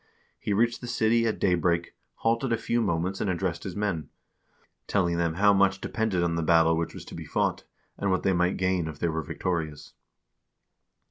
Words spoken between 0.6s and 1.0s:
the